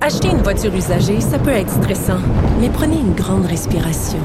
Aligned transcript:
Acheter 0.00 0.28
une 0.30 0.42
voiture 0.42 0.74
usagée, 0.74 1.20
ça 1.20 1.38
peut 1.38 1.50
être 1.52 1.70
stressant, 1.70 2.18
mais 2.60 2.68
prenez 2.70 2.96
une 2.96 3.14
grande 3.14 3.46
respiration. 3.46 4.18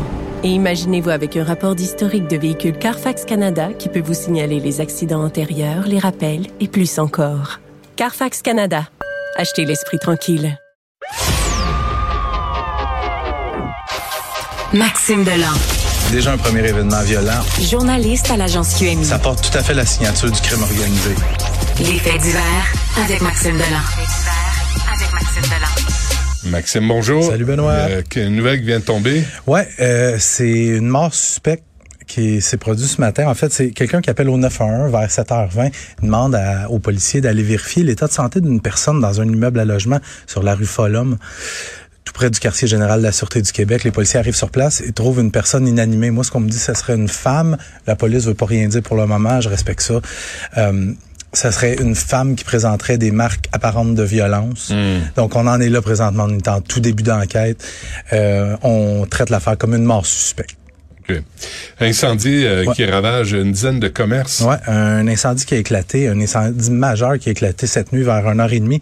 Et 0.43 0.47
imaginez-vous 0.49 1.11
avec 1.11 1.37
un 1.37 1.43
rapport 1.43 1.75
d'historique 1.75 2.27
de 2.27 2.35
véhicule 2.37 2.75
Carfax 2.77 3.25
Canada 3.25 3.69
qui 3.77 3.87
peut 3.87 4.01
vous 4.01 4.15
signaler 4.15 4.59
les 4.59 4.81
accidents 4.81 5.23
antérieurs, 5.23 5.85
les 5.85 5.99
rappels 5.99 6.47
et 6.59 6.67
plus 6.67 6.97
encore. 6.97 7.59
Carfax 7.95 8.41
Canada. 8.41 8.87
Achetez 9.35 9.65
l'esprit 9.65 9.99
tranquille. 9.99 10.57
Maxime 14.73 15.23
Delan, 15.23 15.53
Déjà 16.11 16.31
un 16.33 16.37
premier 16.37 16.67
événement 16.67 17.01
violent. 17.03 17.39
journaliste 17.61 18.31
à 18.31 18.37
l'agence 18.37 18.73
QMI. 18.79 19.05
Ça 19.05 19.19
porte 19.19 19.49
tout 19.51 19.55
à 19.57 19.61
fait 19.61 19.73
la 19.75 19.85
signature 19.85 20.31
du 20.31 20.41
crime 20.41 20.63
organisé. 20.63 21.15
Les 21.79 21.99
faits 21.99 22.21
divers 22.21 22.73
avec 23.05 23.21
Maxime 23.21 23.53
Delan. 23.57 24.26
Maxime 25.37 25.57
Delan. 25.57 26.51
Maxime, 26.51 26.87
bonjour. 26.87 27.23
Salut, 27.23 27.45
Benoît. 27.45 27.71
Euh, 27.73 28.01
une 28.15 28.35
nouvelle 28.35 28.59
qui 28.59 28.65
vient 28.67 28.79
de 28.79 28.83
tomber? 28.85 29.23
Ouais, 29.45 29.67
euh, 29.79 30.15
c'est 30.19 30.49
une 30.49 30.87
mort 30.87 31.13
suspecte 31.13 31.63
qui 32.07 32.41
s'est 32.41 32.57
produite 32.57 32.87
ce 32.87 33.01
matin. 33.01 33.27
En 33.27 33.35
fait, 33.35 33.51
c'est 33.51 33.69
quelqu'un 33.71 34.01
qui 34.01 34.09
appelle 34.09 34.29
au 34.29 34.37
911 34.37 34.91
vers 34.91 35.09
7h20, 35.11 35.71
demande 36.01 36.33
à- 36.35 36.69
aux 36.71 36.79
policiers 36.79 37.21
d'aller 37.21 37.43
vérifier 37.43 37.83
l'état 37.83 38.07
de 38.07 38.13
santé 38.13 38.39
d'une 38.41 38.61
personne 38.61 38.99
dans 39.01 39.19
un 39.21 39.25
immeuble 39.27 39.59
à 39.59 39.65
logement 39.65 39.99
sur 40.25 40.41
la 40.41 40.55
rue 40.55 40.65
Folhomme 40.65 41.17
tout 42.05 42.13
près 42.13 42.29
du 42.29 42.39
quartier 42.39 42.69
général 42.69 42.99
de 43.01 43.03
la 43.03 43.11
Sûreté 43.11 43.41
du 43.41 43.51
Québec. 43.51 43.83
Les 43.83 43.91
policiers 43.91 44.17
arrivent 44.17 44.33
sur 44.33 44.49
place 44.49 44.79
et 44.79 44.93
trouvent 44.93 45.19
une 45.19 45.29
personne 45.29 45.67
inanimée. 45.67 46.09
Moi, 46.09 46.23
ce 46.23 46.31
qu'on 46.31 46.39
me 46.39 46.49
dit, 46.49 46.57
ce 46.57 46.73
serait 46.73 46.95
une 46.95 47.09
femme. 47.09 47.57
La 47.85 47.97
police 47.97 48.23
veut 48.23 48.33
pas 48.33 48.45
rien 48.45 48.65
dire 48.69 48.81
pour 48.81 48.95
le 48.95 49.05
moment. 49.05 49.41
Je 49.41 49.49
respecte 49.49 49.81
ça. 49.81 49.99
Euh, 50.57 50.93
ça 51.33 51.51
serait 51.51 51.75
une 51.75 51.95
femme 51.95 52.35
qui 52.35 52.43
présenterait 52.43 52.97
des 52.97 53.11
marques 53.11 53.47
apparentes 53.51 53.95
de 53.95 54.03
violence. 54.03 54.71
Donc, 55.15 55.35
on 55.35 55.45
en 55.47 55.59
est 55.59 55.69
là 55.69 55.81
présentement. 55.81 56.25
On 56.27 56.37
est 56.37 56.47
en 56.47 56.61
tout 56.61 56.79
début 56.79 57.03
d'enquête. 57.03 57.63
Euh, 58.13 58.55
on 58.63 59.05
traite 59.09 59.29
l'affaire 59.29 59.57
comme 59.57 59.75
une 59.75 59.83
mort 59.83 60.05
suspecte. 60.05 60.57
OK. 61.09 61.21
Incendie 61.79 62.45
euh, 62.45 62.65
Ouais. 62.65 62.73
qui 62.73 62.85
ravage 62.85 63.31
une 63.33 63.51
dizaine 63.51 63.79
de 63.79 63.87
commerces. 63.87 64.41
Ouais, 64.41 64.55
un 64.67 65.07
incendie 65.07 65.45
qui 65.45 65.53
a 65.53 65.57
éclaté, 65.57 66.07
un 66.07 66.19
incendie 66.19 66.71
majeur 66.71 67.17
qui 67.19 67.29
a 67.29 67.31
éclaté 67.31 67.67
cette 67.67 67.93
nuit 67.93 68.03
vers 68.03 68.23
1h30 68.25 68.81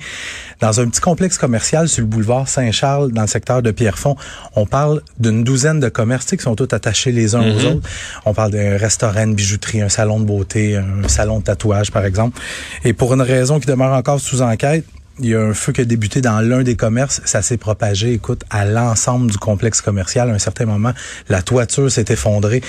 dans 0.62 0.80
un 0.80 0.88
petit 0.88 1.02
complexe 1.02 1.38
commercial 1.38 1.90
sur 1.90 2.02
le 2.02 2.08
boulevard 2.08 2.48
Saint-Charles 2.48 3.12
dans 3.12 3.22
le 3.24 3.28
secteur 3.28 3.62
de 3.62 3.72
Pierrefonds. 3.72 4.16
On 4.56 4.66
parle 4.66 5.02
d'une 5.20 5.44
douzaine 5.44 5.80
de 5.80 5.90
commerces 5.90 6.26
qui 6.28 6.38
sont 6.42 6.56
tous 6.56 6.74
attachés 6.74 7.12
les 7.12 7.36
uns 7.36 7.42
aux 7.42 7.66
autres. 7.66 7.88
On 8.26 8.34
parle 8.34 8.52
d'un 8.52 8.78
restaurant, 8.78 9.24
une 9.24 9.36
bijouterie, 9.36 9.82
un 9.82 9.90
salon 9.90 10.20
de 10.20 10.26
beauté, 10.26 10.78
un 10.78 11.08
salon 11.08 11.40
de 11.40 11.44
tatouage 11.44 11.92
par 11.92 12.06
exemple. 12.06 12.40
Et 12.86 12.94
pour 12.94 13.14
une 13.14 13.22
raison 13.22 13.60
qui 13.60 13.68
demeure 13.68 13.92
encore 13.94 14.20
sous 14.20 14.42
enquête, 14.42 14.86
il 15.20 15.30
y 15.30 15.36
a 15.36 15.42
un 15.42 15.54
feu 15.54 15.72
qui 15.72 15.82
a 15.82 15.86
débuté 15.86 16.22
dans 16.22 16.42
l'un 16.42 16.64
des 16.64 16.76
commerces. 16.76 17.22
Ça 17.26 17.42
s'est 17.42 17.58
propagé, 17.58 18.14
écoute, 18.14 18.44
à 18.50 18.66
l'ensemble 18.66 19.32
du 19.32 19.38
complexe 19.38 19.82
commercial. 19.82 20.30
À 20.30 20.34
un 20.34 20.40
certain 20.40 20.66
moment, 20.66 20.92
la 21.30 21.42
toiture 21.42 21.90
s'est 21.90 22.06
effondrée. 22.10 22.62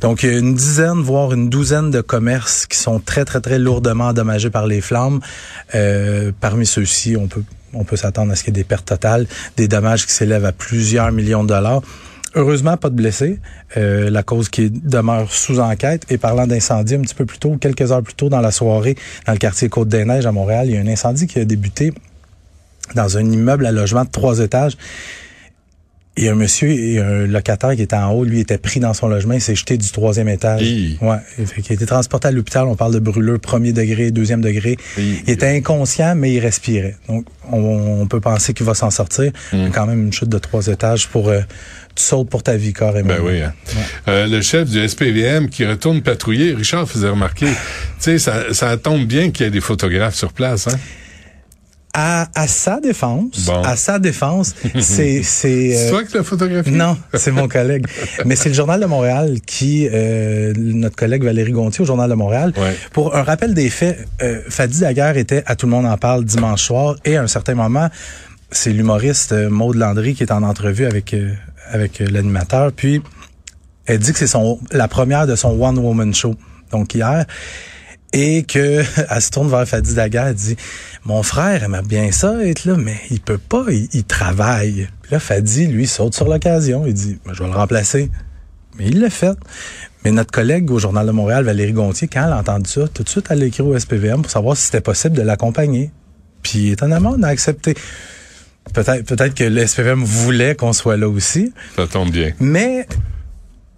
Donc, 0.00 0.22
il 0.22 0.32
y 0.32 0.34
a 0.34 0.38
une 0.38 0.54
dizaine, 0.54 1.00
voire 1.00 1.32
une 1.32 1.48
douzaine 1.48 1.90
de 1.90 2.00
commerces 2.00 2.66
qui 2.66 2.76
sont 2.76 2.98
très, 2.98 3.24
très, 3.24 3.40
très 3.40 3.58
lourdement 3.58 4.06
endommagés 4.06 4.50
par 4.50 4.66
les 4.66 4.80
flammes. 4.80 5.20
Euh, 5.74 6.32
parmi 6.40 6.66
ceux-ci, 6.66 7.16
on 7.16 7.28
peut, 7.28 7.44
on 7.72 7.84
peut 7.84 7.96
s'attendre 7.96 8.32
à 8.32 8.36
ce 8.36 8.42
qu'il 8.42 8.56
y 8.56 8.58
ait 8.58 8.62
des 8.62 8.68
pertes 8.68 8.86
totales, 8.86 9.26
des 9.56 9.68
dommages 9.68 10.06
qui 10.06 10.12
s'élèvent 10.12 10.44
à 10.44 10.52
plusieurs 10.52 11.12
millions 11.12 11.44
de 11.44 11.48
dollars. 11.48 11.82
Heureusement, 12.34 12.76
pas 12.76 12.90
de 12.90 12.94
blessés. 12.94 13.40
Euh, 13.76 14.10
la 14.10 14.22
cause 14.22 14.48
qui 14.48 14.70
demeure 14.70 15.32
sous 15.32 15.58
enquête. 15.58 16.04
Et 16.10 16.18
parlant 16.18 16.46
d'incendie, 16.46 16.94
un 16.94 17.00
petit 17.00 17.14
peu 17.14 17.24
plus 17.24 17.38
tôt, 17.38 17.56
quelques 17.58 17.92
heures 17.92 18.02
plus 18.02 18.14
tôt 18.14 18.28
dans 18.28 18.40
la 18.40 18.50
soirée, 18.50 18.96
dans 19.26 19.32
le 19.32 19.38
quartier 19.38 19.68
Côte-des-Neiges 19.68 20.26
à 20.26 20.32
Montréal, 20.32 20.66
il 20.68 20.74
y 20.74 20.76
a 20.76 20.80
un 20.80 20.86
incendie 20.86 21.26
qui 21.26 21.38
a 21.38 21.44
débuté 21.44 21.94
dans 22.94 23.16
un 23.16 23.24
immeuble 23.24 23.66
à 23.66 23.72
logement 23.72 24.04
de 24.04 24.10
trois 24.10 24.40
étages. 24.40 24.76
Et 26.18 26.30
un 26.30 26.34
monsieur 26.34 26.70
et 26.70 26.98
un 26.98 27.26
locataire 27.26 27.76
qui 27.76 27.82
était 27.82 27.94
en 27.96 28.10
haut, 28.12 28.24
lui, 28.24 28.40
était 28.40 28.56
pris 28.56 28.80
dans 28.80 28.94
son 28.94 29.06
logement, 29.08 29.34
il 29.34 29.40
s'est 29.42 29.54
jeté 29.54 29.76
du 29.76 29.90
troisième 29.90 30.28
étage. 30.30 30.62
Hi. 30.62 30.96
Ouais. 31.02 31.18
Il 31.38 31.44
a 31.68 31.72
été 31.74 31.84
transporté 31.84 32.28
à 32.28 32.30
l'hôpital. 32.30 32.64
On 32.66 32.74
parle 32.74 32.94
de 32.94 32.98
brûlure 33.00 33.38
premier 33.38 33.74
degré, 33.74 34.10
deuxième 34.10 34.40
degré. 34.40 34.78
Hi. 34.96 35.22
Il 35.26 35.30
était 35.30 35.48
inconscient, 35.54 36.14
mais 36.14 36.32
il 36.32 36.40
respirait. 36.40 36.96
Donc, 37.06 37.26
on, 37.52 38.00
on 38.00 38.06
peut 38.06 38.20
penser 38.20 38.54
qu'il 38.54 38.64
va 38.64 38.72
s'en 38.72 38.90
sortir. 38.90 39.30
Hmm. 39.52 39.64
Mais 39.64 39.70
quand 39.70 39.86
même 39.86 40.04
une 40.04 40.12
chute 40.12 40.30
de 40.30 40.38
trois 40.38 40.66
étages 40.68 41.08
pour... 41.08 41.28
Euh, 41.28 41.40
tu 41.94 42.02
sautes 42.02 42.28
pour 42.28 42.42
ta 42.42 42.56
vie, 42.56 42.74
carrément. 42.74 43.08
Ben 43.08 43.20
oui. 43.22 43.40
hein. 43.40 43.52
Euh, 44.08 44.26
le 44.26 44.42
chef 44.42 44.68
du 44.68 44.86
SPVM 44.86 45.48
qui 45.48 45.64
retourne 45.64 46.02
patrouiller, 46.02 46.52
Richard 46.52 46.86
faisait 46.86 47.08
remarquer, 47.08 47.46
tu 47.46 47.54
sais, 47.98 48.18
ça, 48.18 48.52
ça 48.52 48.76
tombe 48.76 49.06
bien 49.06 49.30
qu'il 49.30 49.44
y 49.46 49.48
ait 49.48 49.50
des 49.52 49.62
photographes 49.62 50.14
sur 50.14 50.34
place. 50.34 50.68
Hein? 50.68 50.78
À, 51.98 52.28
à 52.34 52.46
sa 52.46 52.78
défense, 52.78 53.46
Bon. 53.46 53.62
à 53.62 53.74
sa 53.74 53.98
défense, 53.98 54.54
c'est... 54.80 55.22
c'est 55.22 55.22
C'est 55.22 55.86
euh, 55.86 55.90
toi 55.90 56.04
qui 56.04 56.14
l'as 56.14 56.22
photographié? 56.22 56.70
Non, 56.72 56.98
c'est 57.14 57.30
mon 57.32 57.48
collègue. 57.48 57.86
Mais 58.26 58.36
c'est 58.36 58.50
le 58.50 58.54
Journal 58.54 58.78
de 58.78 58.84
Montréal 58.84 59.38
qui, 59.46 59.88
euh, 59.90 60.52
notre 60.56 60.94
collègue 60.94 61.24
Valérie 61.24 61.52
Gontier 61.52 61.82
au 61.82 61.86
Journal 61.86 62.10
de 62.10 62.14
Montréal, 62.14 62.52
Ouais. 62.58 62.76
pour 62.92 63.16
un 63.16 63.22
rappel 63.22 63.54
des 63.54 63.70
faits, 63.70 64.06
euh, 64.20 64.40
Fadi 64.50 64.80
Daguerre 64.80 65.16
était 65.16 65.42
à 65.46 65.56
Tout 65.56 65.64
le 65.64 65.72
monde 65.72 65.86
en 65.86 65.96
parle 65.96 66.24
dimanche 66.26 66.62
soir 66.62 66.96
et 67.06 67.16
à 67.16 67.22
un 67.22 67.28
certain 67.28 67.54
moment, 67.54 67.88
c'est 68.50 68.72
l'humoriste 68.72 69.32
euh, 69.32 69.48
Maude 69.48 69.76
Landry 69.76 70.14
qui 70.14 70.22
est 70.22 70.32
en 70.32 70.42
entrevue 70.42 70.84
avec 70.84 71.14
euh, 71.14 71.32
avec 71.70 72.00
euh, 72.02 72.06
l'animateur, 72.10 72.72
puis 72.72 73.00
elle 73.86 74.00
dit 74.00 74.12
que 74.12 74.18
c'est 74.18 74.26
son 74.26 74.60
la 74.70 74.86
première 74.88 75.26
de 75.26 75.34
son 75.34 75.58
one 75.60 75.78
woman 75.78 76.14
show. 76.14 76.34
Donc 76.72 76.94
hier 76.94 77.24
et 78.12 78.42
que 78.44 78.82
elle 79.10 79.22
se 79.22 79.30
tourne 79.30 79.48
vers 79.48 79.66
Fadi 79.66 79.94
Daguerre, 79.94 80.28
elle 80.28 80.34
dit 80.34 80.56
mon 81.04 81.22
frère 81.22 81.62
aimait 81.62 81.82
bien 81.82 82.10
ça 82.12 82.34
être 82.44 82.64
là, 82.64 82.76
mais 82.76 82.96
il 83.10 83.20
peut 83.20 83.38
pas, 83.38 83.64
il, 83.68 83.88
il 83.92 84.04
travaille. 84.04 84.88
Puis 85.02 85.12
là 85.12 85.20
Fadi 85.20 85.66
lui 85.66 85.86
saute 85.86 86.14
sur 86.14 86.28
l'occasion, 86.28 86.84
il 86.86 86.94
dit 86.94 87.18
je 87.32 87.42
vais 87.42 87.48
le 87.48 87.54
remplacer. 87.56 88.10
Mais 88.78 88.86
il 88.88 89.00
l'a 89.00 89.08
fait. 89.10 89.36
Mais 90.04 90.10
notre 90.12 90.30
collègue 90.30 90.70
au 90.70 90.78
Journal 90.78 91.06
de 91.06 91.10
Montréal, 91.12 91.44
Valérie 91.44 91.72
Gontier, 91.72 92.08
quand 92.08 92.24
elle 92.26 92.32
a 92.32 92.38
entendu 92.38 92.70
ça, 92.70 92.86
tout 92.88 93.02
de 93.02 93.08
suite, 93.08 93.26
elle 93.30 93.42
a 93.42 93.46
écrit 93.46 93.62
au 93.62 93.76
SPVM 93.78 94.20
pour 94.22 94.30
savoir 94.30 94.56
si 94.56 94.64
c'était 94.66 94.82
possible 94.82 95.16
de 95.16 95.22
l'accompagner. 95.22 95.90
Puis 96.42 96.70
étonnamment, 96.72 97.14
on 97.18 97.22
a 97.22 97.28
accepté. 97.28 97.74
Peut-être 98.74 99.04
peut-être 99.06 99.34
que 99.34 99.44
le 99.44 99.66
SPVM 99.66 100.04
voulait 100.04 100.54
qu'on 100.54 100.72
soit 100.72 100.96
là 100.96 101.08
aussi, 101.08 101.52
Ça 101.76 101.86
tombe 101.86 102.10
bien. 102.10 102.32
mais 102.40 102.86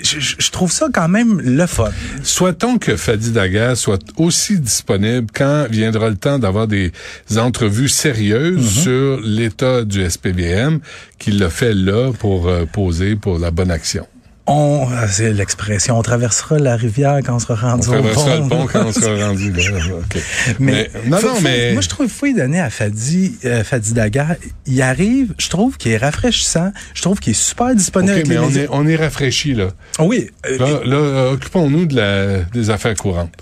je, 0.00 0.50
trouve 0.50 0.70
ça 0.70 0.88
quand 0.92 1.08
même 1.08 1.40
le 1.40 1.66
fun. 1.66 1.90
Souhaitons 2.22 2.78
que 2.78 2.96
Fadi 2.96 3.30
Daguerre 3.30 3.76
soit 3.76 4.02
aussi 4.16 4.58
disponible 4.58 5.26
quand 5.34 5.66
viendra 5.70 6.08
le 6.08 6.16
temps 6.16 6.38
d'avoir 6.38 6.66
des 6.66 6.92
entrevues 7.36 7.88
sérieuses 7.88 8.48
Mm-hmm. 8.58 8.82
sur 8.82 9.20
l'état 9.20 9.84
du 9.84 10.08
SPVM, 10.08 10.80
qu'il 11.18 11.38
l'a 11.38 11.50
fait 11.50 11.74
là 11.74 12.12
pour 12.18 12.48
euh, 12.48 12.64
poser 12.66 13.16
pour 13.16 13.38
la 13.38 13.50
bonne 13.50 13.70
action. 13.70 14.06
On, 14.50 14.88
c'est 15.10 15.30
l'expression, 15.34 15.98
on 15.98 16.02
traversera 16.02 16.58
la 16.58 16.74
rivière 16.74 17.18
quand 17.22 17.34
on 17.36 17.38
sera 17.38 17.54
On 17.66 17.70
rendu 17.72 17.88
au 17.88 17.92
traversera 17.92 18.36
pont. 18.38 18.42
le 18.44 18.48
pont 18.48 18.66
quand 18.66 18.86
on 18.86 18.92
sera 18.92 19.26
rendu 19.26 19.52
là. 19.52 19.62
Mais, 20.58 20.90
non, 21.06 21.18
faut- 21.18 21.26
non, 21.26 21.40
mais 21.42 21.72
moi 21.74 21.82
je 21.82 21.88
trouve 21.90 22.10
y 22.24 22.32
donner 22.34 22.58
à 22.58 22.70
Fadi, 22.70 23.36
euh, 23.44 23.62
Fadi 23.62 23.92
Daguerre. 23.92 24.36
Il 24.66 24.80
arrive, 24.80 25.34
je 25.38 25.50
trouve 25.50 25.76
qu'il 25.76 25.92
est 25.92 25.98
rafraîchissant, 25.98 26.72
je 26.94 27.02
trouve 27.02 27.20
qu'il 27.20 27.32
est 27.32 27.34
super 27.34 27.74
disponible 27.74 28.12
OK, 28.12 28.16
avec 28.16 28.28
mais 28.28 28.34
les 28.36 28.40
on 28.40 28.46
médias. 28.46 28.62
est, 28.62 28.68
on 28.70 28.86
est 28.86 28.96
rafraîchi, 28.96 29.52
là. 29.54 29.68
Oui, 29.98 30.30
euh, 30.46 30.58
Là, 30.58 30.80
là, 30.84 31.30
occupons-nous 31.32 31.84
de 31.84 31.96
la, 31.96 32.38
des 32.44 32.70
affaires 32.70 32.94
courantes. 32.94 33.34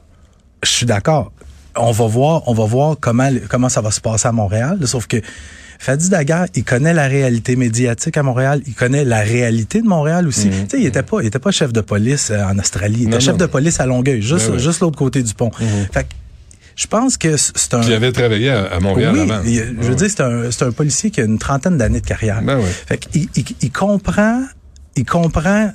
je 0.65 0.71
suis 0.71 0.87
d'accord. 0.87 1.31
On 1.77 1.93
va 1.93 2.07
voir, 2.07 2.43
on 2.49 2.53
va 2.55 2.65
voir 2.65 2.97
comment 3.01 3.29
comment 3.49 3.69
ça 3.69 3.81
va 3.81 3.91
se 3.93 4.01
passer 4.01 4.27
à 4.27 4.33
Montréal. 4.33 4.79
Sauf 4.87 5.07
que 5.07 5.19
Fadi 5.79 6.09
Daguerre, 6.09 6.47
il 6.55 6.65
connaît 6.65 6.95
la 6.95 7.07
réalité 7.07 7.57
médiatique 7.57 8.17
à 8.17 8.23
Montréal. 8.23 8.63
Il 8.67 8.75
connaît 8.75 9.05
la 9.05 9.21
réalité 9.21 9.83
de 9.83 9.87
Montréal 9.87 10.27
aussi. 10.27 10.49
Tu 10.51 10.57
sais, 10.71 10.81
il 10.81 10.87
était 10.87 11.03
pas, 11.03 11.21
il 11.21 11.27
était 11.27 11.39
pas 11.39 11.51
chef 11.51 11.73
de 11.73 11.81
police 11.81 12.31
euh, 12.31 12.43
en 12.45 12.59
Australie. 12.59 13.01
Il 13.03 13.09
était 13.09 13.21
chef 13.21 13.33
non. 13.33 13.39
de 13.39 13.47
police 13.47 13.79
à 13.81 13.87
Longueuil, 13.87 14.23
juste, 14.23 14.49
Ben 14.49 14.55
oui. 14.57 14.63
juste 14.63 14.81
l'autre 14.81 14.97
côté 14.99 15.23
du 15.23 15.35
pont. 15.35 15.51
Fait 15.93 16.05
que 16.05 16.09
je 16.75 16.87
pense 16.87 17.17
que 17.17 17.37
c'est 17.37 17.75
un. 17.75 17.83
Il 17.83 17.93
avait 17.93 18.13
travaillé 18.13 18.51
à, 18.51 18.79
Montréal 18.81 19.13
oui, 19.15 19.21
avant. 19.21 19.43
il- 19.45 19.77
je 19.81 19.89
veux 19.89 19.95
dire, 19.95 20.09
c'est 20.11 20.21
un, 20.23 20.51
c'est 20.51 20.65
un 20.65 20.73
policier 20.73 21.11
qui 21.11 21.21
a 21.21 21.25
une 21.25 21.39
trentaine 21.39 21.77
d'années 21.79 22.01
de 22.01 22.07
carrière. 22.07 22.43
Ben 22.43 22.59
oui. 22.59 22.69
Fait 22.87 22.99
qu'il 22.99 23.29
il, 23.35 23.45
il 23.63 23.71
comprend, 23.73 24.43
il 24.97 25.05
comprend. 25.05 25.71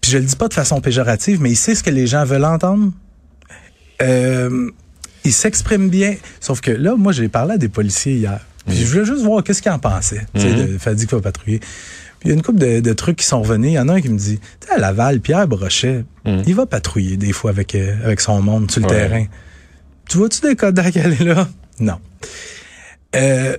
Puis 0.00 0.10
je 0.12 0.18
le 0.18 0.24
dis 0.24 0.36
pas 0.36 0.48
de 0.48 0.54
façon 0.54 0.80
péjorative, 0.80 1.40
mais 1.40 1.50
il 1.50 1.56
sait 1.56 1.74
ce 1.74 1.82
que 1.82 1.90
les 1.90 2.06
gens 2.06 2.24
veulent 2.24 2.44
entendre. 2.44 2.92
Euh, 4.02 4.70
il 5.24 5.32
s'exprime 5.32 5.88
bien. 5.88 6.14
Sauf 6.40 6.60
que 6.60 6.70
là, 6.70 6.94
moi, 6.96 7.12
j'ai 7.12 7.28
parlé 7.28 7.54
à 7.54 7.58
des 7.58 7.68
policiers 7.68 8.14
hier. 8.14 8.40
Puis 8.68 8.76
je 8.78 8.86
voulais 8.86 9.04
juste 9.04 9.22
voir 9.24 9.42
qu'est-ce 9.42 9.62
qu'il 9.62 9.72
en 9.72 9.78
pensait, 9.78 10.26
tu 10.34 10.40
sais, 10.42 10.54
de 10.54 10.78
Fadi 10.78 11.06
qui 11.06 11.14
va 11.14 11.20
patrouiller. 11.20 11.58
Puis 11.58 11.68
il 12.24 12.28
y 12.28 12.30
a 12.32 12.34
une 12.34 12.42
couple 12.42 12.58
de, 12.58 12.80
de 12.80 12.92
trucs 12.92 13.16
qui 13.16 13.24
sont 13.24 13.40
revenus. 13.42 13.70
Il 13.70 13.74
y 13.74 13.78
en 13.78 13.88
a 13.88 13.94
un 13.94 14.00
qui 14.00 14.08
me 14.08 14.18
dit, 14.18 14.38
tu 14.60 14.66
sais, 14.68 14.74
à 14.74 14.78
Laval, 14.78 15.20
Pierre 15.20 15.46
Brochet, 15.48 16.04
il 16.24 16.54
va 16.54 16.66
patrouiller 16.66 17.16
des 17.16 17.32
fois 17.32 17.50
avec, 17.50 17.74
euh, 17.74 17.94
avec 18.04 18.20
son 18.20 18.40
monde 18.42 18.70
sur 18.70 18.80
le 18.80 18.86
Ouais. 18.86 18.92
terrain. 18.92 19.24
Tu 20.08 20.18
vois-tu 20.18 20.40
des 20.40 20.56
Kodak 20.56 20.96
aller 20.96 21.24
là? 21.24 21.48
Non. 21.80 21.98
Euh, 23.16 23.56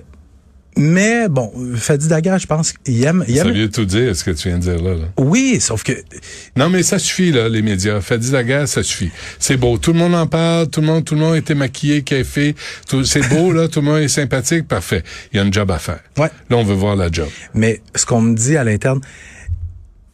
mais 0.76 1.28
bon, 1.28 1.52
Fadi 1.76 2.08
Daguerre, 2.08 2.38
je 2.38 2.46
pense 2.46 2.72
qu'il 2.72 3.02
aime... 3.04 3.24
Il 3.28 3.36
Ça 3.36 3.44
aime 3.44 3.52
vient 3.52 3.68
tout 3.68 3.84
dire, 3.84 4.14
ce 4.16 4.24
que 4.24 4.30
tu 4.30 4.48
viens 4.48 4.56
de 4.58 4.62
dire 4.62 4.80
là. 4.82 4.94
là. 4.94 5.04
oui, 5.18 5.58
sauf 5.60 5.82
que 5.82 5.92
Non, 6.56 6.70
mais 6.70 6.82
ça 6.82 6.98
suffit, 6.98 7.32
là, 7.32 7.48
les 7.48 7.60
médias. 7.60 8.00
Fadi 8.00 8.30
Daguerre, 8.30 8.66
ça 8.68 8.82
suffit. 8.82 9.10
C'est 9.38 9.56
beau. 9.56 9.78
Tout 9.78 9.92
le 9.92 9.98
monde 9.98 10.14
en 10.14 10.26
parle. 10.26 10.68
Tout 10.70 10.80
le 10.80 10.86
monde, 10.86 11.04
tout 11.04 11.14
le 11.14 11.20
monde 11.20 11.36
était 11.36 11.54
maquillé, 11.56 12.02
café. 12.02 12.54
Tout- 12.88 13.04
C'est 13.04 13.28
beau, 13.28 13.52
là. 13.52 13.68
Tout 13.68 13.80
le 13.80 13.86
monde 13.86 13.98
est 13.98 14.08
sympathique. 14.08 14.68
Parfait. 14.68 15.02
Il 15.32 15.36
y 15.36 15.40
a 15.40 15.42
une 15.44 15.52
job 15.52 15.70
à 15.70 15.78
faire. 15.78 16.00
Ouais. 16.16 16.30
Là, 16.48 16.56
on 16.56 16.64
veut 16.64 16.74
voir 16.74 16.96
la 16.96 17.10
job. 17.10 17.28
Mais 17.52 17.80
ce 17.94 18.06
qu'on 18.06 18.20
me 18.22 18.34
dit 18.34 18.56
à 18.56 18.64
l'interne, 18.64 19.00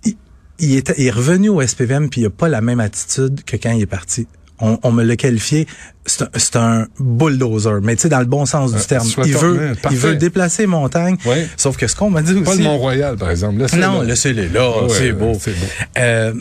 il, 0.05 0.15
il 0.59 0.77
était, 0.77 0.95
il 0.99 1.07
est 1.07 1.11
revenu 1.11 1.49
au 1.51 1.61
SPVM 1.65 2.09
puis 2.09 2.23
il 2.23 2.27
a 2.27 2.31
pas 2.31 2.49
la 2.49 2.61
même 2.61 2.81
attitude 2.81 3.45
que 3.45 3.57
quand 3.57 3.73
il 3.73 3.83
est 3.83 3.87
parti. 3.87 4.27
On, 4.59 4.79
on 4.83 4.91
me 4.93 5.03
l'a 5.05 5.17
qualifié, 5.17 5.67
c'est 6.07 6.23
un, 6.23 6.29
c'est 6.35 6.57
un 6.57 6.87
bulldozer, 6.99 7.81
mais 7.83 7.95
tu 7.97 8.03
sais 8.03 8.09
dans 8.09 8.21
le 8.21 8.25
bon 8.25 8.47
sens 8.47 8.73
du 8.73 8.79
Euh, 8.79 8.83
terme. 8.83 9.07
soit 9.07 9.27
Il 9.27 9.37
veut, 9.37 9.73
il 9.91 9.97
veut 9.99 10.17
déplacer 10.17 10.67
montagne. 10.67 11.17
Sauf 11.59 11.77
que 11.77 11.87
ce 11.87 11.95
qu'on 11.95 12.09
m'a 12.11 12.23
dit 12.23 12.33
Pas 12.41 12.51
aussi. 12.53 12.59
le 12.61 12.65
Mont-Royal, 12.65 13.17
par 13.17 13.31
exemple. 13.31 13.59
Laisse-le 13.59 13.83
non, 13.83 14.01
là. 14.01 14.05
laissez-les 14.09 14.49
là, 14.49 14.71
c'est 14.89 15.05
ouais, 15.07 15.13
beau. 15.13 15.37
c'est 15.39 15.51
beau. 15.53 15.67
Euh, 15.99 16.33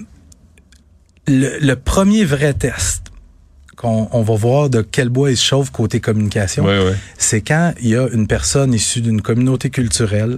le, 1.28 1.58
le 1.60 1.76
premier 1.76 2.24
vrai 2.24 2.54
test 2.54 3.04
qu'on 3.76 4.08
on 4.14 4.22
va 4.22 4.36
voir 4.36 4.70
de 4.70 4.82
quel 4.82 5.10
bois 5.10 5.32
il 5.32 5.38
se 5.38 5.44
chauffe 5.44 5.70
côté 5.72 6.00
communication, 6.00 6.66
c'est 7.18 7.42
quand 7.42 7.74
il 7.82 7.90
y 7.90 7.96
a 7.98 8.08
une 8.14 8.28
personne 8.28 8.74
issue 8.74 9.02
d'une 9.02 9.22
communauté 9.22 9.70
culturelle 9.70 10.38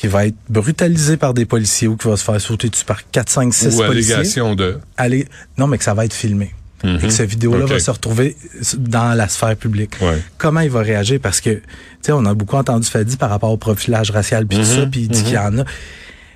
qui 0.00 0.06
va 0.06 0.26
être 0.26 0.36
brutalisée 0.48 1.16
par 1.16 1.34
des 1.34 1.44
policiers 1.44 1.88
ou 1.88 1.96
qui 1.96 2.06
va 2.08 2.16
se 2.16 2.24
faire 2.24 2.40
sauter 2.40 2.68
dessus 2.68 2.84
par 2.84 3.08
4, 3.10 3.28
5, 3.28 3.52
6 3.54 3.66
Ou 3.74 3.84
policiers. 3.84 4.14
allégation 4.14 4.54
de. 4.54 4.78
Aller... 4.96 5.26
Non, 5.56 5.66
mais 5.66 5.76
que 5.78 5.84
ça 5.84 5.94
va 5.94 6.04
être 6.04 6.12
filmé. 6.14 6.54
Et 6.84 6.98
que 6.98 7.08
cette 7.10 7.28
vidéo-là 7.28 7.66
va 7.66 7.80
se 7.80 7.90
retrouver 7.90 8.36
dans 8.78 9.12
la 9.16 9.26
sphère 9.28 9.56
publique. 9.56 9.96
Ouais. 10.00 10.22
Comment 10.38 10.60
il 10.60 10.70
va 10.70 10.80
réagir? 10.82 11.18
Parce 11.20 11.40
que, 11.40 11.50
tu 11.50 11.62
sais, 12.02 12.12
on 12.12 12.24
a 12.24 12.34
beaucoup 12.34 12.54
entendu 12.54 12.86
Fadi 12.88 13.16
par 13.16 13.30
rapport 13.30 13.50
au 13.50 13.56
profilage 13.56 14.12
racial 14.12 14.46
puis 14.46 14.58
tout 14.58 14.64
ça, 14.64 14.86
puis 14.86 15.00
il 15.00 15.08
dit 15.08 15.24
qu'il 15.24 15.32
y 15.34 15.38
en 15.38 15.58
a. 15.58 15.64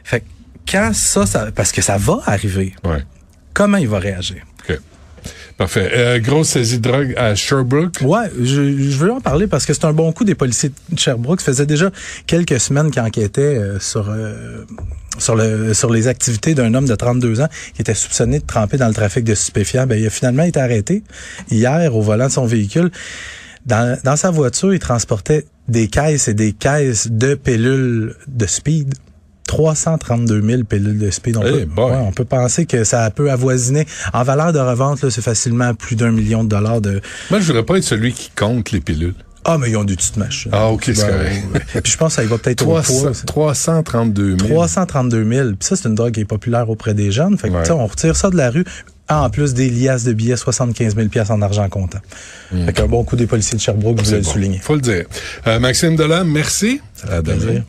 Fait 0.03 0.19
que 0.20 0.25
quand 0.69 0.91
ça, 0.94 1.26
ça, 1.26 1.53
parce 1.55 1.70
que 1.70 1.81
ça 1.81 1.97
va 1.97 2.19
arriver, 2.26 2.75
Ouais. 2.85 3.05
comment 3.55 3.76
il 3.79 3.87
va 3.87 4.00
réagir? 4.00 4.38
OK. 4.69 4.76
Parfait. 5.62 5.93
Euh, 5.94 6.19
grosse 6.19 6.49
saisie 6.49 6.79
de 6.79 6.91
drogue 6.91 7.14
à 7.17 7.37
Sherbrooke. 7.37 8.00
Ouais, 8.00 8.29
je, 8.37 8.76
je 8.76 8.97
veux 8.97 9.12
en 9.12 9.20
parler 9.20 9.47
parce 9.47 9.64
que 9.64 9.73
c'est 9.73 9.85
un 9.85 9.93
bon 9.93 10.11
coup 10.11 10.25
des 10.25 10.35
policiers 10.35 10.73
de 10.91 10.99
Sherbrooke. 10.99 11.41
Ça 11.41 11.53
faisait 11.53 11.67
déjà 11.67 11.93
quelques 12.26 12.59
semaines 12.59 12.91
qu'ils 12.91 13.00
enquêtaient 13.00 13.59
euh, 13.59 13.79
sur 13.79 14.11
euh, 14.11 14.64
sur 15.19 15.37
le 15.37 15.73
sur 15.73 15.93
les 15.93 16.09
activités 16.09 16.56
d'un 16.56 16.75
homme 16.75 16.87
de 16.87 16.97
32 16.97 17.43
ans 17.43 17.49
qui 17.75 17.81
était 17.81 17.94
soupçonné 17.94 18.41
de 18.41 18.44
tremper 18.44 18.76
dans 18.76 18.88
le 18.88 18.93
trafic 18.93 19.23
de 19.23 19.37
stupéfiants. 19.37 19.87
Ben, 19.87 20.00
il 20.00 20.05
a 20.05 20.11
finalement 20.11 20.43
été 20.43 20.59
arrêté 20.59 21.05
hier 21.49 21.94
au 21.94 22.03
volant 22.03 22.26
de 22.26 22.32
son 22.32 22.44
véhicule. 22.44 22.91
Dans, 23.65 23.97
dans 24.03 24.17
sa 24.17 24.32
voiture, 24.32 24.75
il 24.75 24.81
transportait 24.81 25.47
des 25.69 25.87
caisses 25.87 26.26
et 26.26 26.35
des 26.35 26.55
caisses 26.55 27.06
de 27.08 27.37
pilules 27.37 28.17
de 28.26 28.47
speed. 28.47 28.94
332 29.57 30.41
000 30.43 30.65
pilules 30.65 30.99
de 30.99 31.11
speed. 31.11 31.37
On, 31.37 31.43
peut, 31.43 31.65
boy. 31.67 31.91
ouais, 31.91 31.97
on 31.99 32.13
peut 32.13 32.25
penser 32.25 32.65
que 32.65 32.85
ça 32.85 33.11
peut 33.11 33.31
avoisiner. 33.31 33.87
En 34.15 34.23
valeur 34.23 34.53
de 34.53 34.59
revente, 34.59 35.09
c'est 35.11 35.21
facilement 35.23 35.75
plus 35.75 35.95
d'un 35.95 36.11
million 36.11 36.43
de 36.43 36.49
dollars 36.49 36.81
de, 36.81 37.01
Moi, 37.31 37.39
je 37.41 37.47
voudrais 37.49 37.63
pas 37.65 37.77
être 37.77 37.85
celui 37.85 38.13
qui 38.13 38.31
compte 38.35 38.71
les 38.71 38.81
pilules. 38.81 39.15
ah, 39.45 39.59
mais 39.59 39.69
ils 39.71 39.77
ont 39.77 39.85
des 39.85 39.95
petites 39.97 40.17
machines. 40.17 40.51
Ah, 40.55 40.69
ok, 40.71 40.85
c'est 40.87 41.07
Ben, 41.07 41.43
correct. 41.53 41.81
Puis 41.83 41.93
je 41.93 41.99
pense 41.99 42.09
que 42.13 42.15
ça 42.17 42.25
y 42.25 42.27
va 42.29 42.39
peut-être 42.39 42.63
au 42.67 42.81
300 42.81 43.03
poids. 43.03 43.53
332 43.53 44.37
000. 44.39 44.51
332 44.55 45.31
000. 45.31 45.49
Puis 45.51 45.57
ça, 45.61 45.77
c'est 45.77 45.87
une 45.89 45.95
drogue 45.95 46.13
qui 46.15 46.21
est 46.21 46.25
populaire 46.25 46.71
auprès 46.71 46.95
des 46.95 47.13
jeunes. 47.13 47.37
Fait 47.37 47.49
que, 47.51 47.55
Ouais. 47.55 47.61
tu 47.63 47.67
sais, 47.67 47.73
on 47.73 47.87
retire 47.87 48.17
ça 48.17 48.31
de 48.31 48.37
la 48.37 48.51
rue. 48.51 48.65
En 49.11 49.29
plus 49.29 49.53
des 49.53 49.69
liasses 49.69 50.05
de 50.05 50.15
billets, 50.15 50.37
75 50.37 50.95
000 50.97 51.09
pièces 51.09 51.29
en 51.29 51.43
argent 51.43 51.69
comptant. 51.69 51.99
Fait 52.65 52.73
qu'un 52.73 52.87
bon 52.87 53.05
coup 53.05 53.17
des 53.17 53.27
policiers 53.27 53.57
de 53.59 53.61
Sherbrooke, 53.63 54.01
C'est 54.05 54.17
le 54.17 54.23
bon. 54.23 54.31
souligner. 54.31 54.59
Faut 54.63 54.75
le 54.77 54.81
dire. 54.81 55.05
Euh, 55.47 55.59
Maxime 55.59 55.97
Delam, 55.97 56.27
merci. 56.31 56.81
À 57.11 57.21
demain. 57.21 57.37
Plaisir. 57.39 57.63